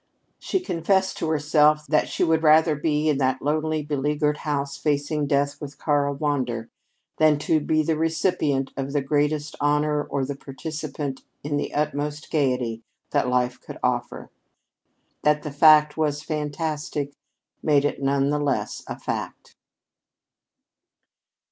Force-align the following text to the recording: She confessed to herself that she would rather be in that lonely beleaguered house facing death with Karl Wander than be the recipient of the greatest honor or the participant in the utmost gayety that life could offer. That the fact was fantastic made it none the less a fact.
She 0.39 0.59
confessed 0.59 1.15
to 1.19 1.29
herself 1.29 1.85
that 1.85 2.09
she 2.09 2.23
would 2.23 2.41
rather 2.41 2.75
be 2.75 3.07
in 3.07 3.19
that 3.19 3.39
lonely 3.39 3.83
beleaguered 3.83 4.37
house 4.37 4.75
facing 4.75 5.27
death 5.27 5.61
with 5.61 5.77
Karl 5.77 6.15
Wander 6.15 6.71
than 7.17 7.37
be 7.67 7.83
the 7.83 7.95
recipient 7.95 8.71
of 8.75 8.93
the 8.93 9.03
greatest 9.03 9.55
honor 9.61 10.03
or 10.03 10.25
the 10.25 10.35
participant 10.35 11.21
in 11.43 11.55
the 11.57 11.71
utmost 11.71 12.31
gayety 12.31 12.81
that 13.11 13.29
life 13.29 13.61
could 13.61 13.77
offer. 13.83 14.31
That 15.21 15.43
the 15.43 15.51
fact 15.51 15.97
was 15.97 16.23
fantastic 16.23 17.13
made 17.61 17.85
it 17.85 18.01
none 18.01 18.31
the 18.31 18.39
less 18.39 18.83
a 18.87 18.97
fact. 18.99 19.55